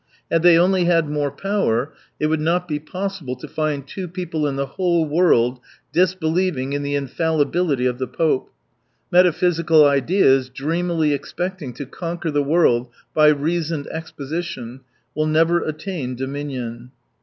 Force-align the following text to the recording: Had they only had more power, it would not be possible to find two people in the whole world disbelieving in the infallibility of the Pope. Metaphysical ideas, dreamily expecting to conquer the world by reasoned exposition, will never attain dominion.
Had 0.31 0.41
they 0.41 0.57
only 0.57 0.85
had 0.85 1.07
more 1.07 1.29
power, 1.29 1.93
it 2.19 2.25
would 2.25 2.41
not 2.41 2.67
be 2.67 2.79
possible 2.79 3.35
to 3.35 3.47
find 3.47 3.87
two 3.87 4.07
people 4.07 4.47
in 4.47 4.55
the 4.55 4.65
whole 4.65 5.05
world 5.05 5.59
disbelieving 5.93 6.73
in 6.73 6.81
the 6.81 6.95
infallibility 6.95 7.85
of 7.85 7.99
the 7.99 8.07
Pope. 8.07 8.49
Metaphysical 9.11 9.85
ideas, 9.85 10.49
dreamily 10.49 11.13
expecting 11.13 11.71
to 11.73 11.85
conquer 11.85 12.31
the 12.31 12.41
world 12.41 12.89
by 13.13 13.27
reasoned 13.27 13.85
exposition, 13.91 14.79
will 15.13 15.27
never 15.27 15.61
attain 15.63 16.15
dominion. 16.15 16.89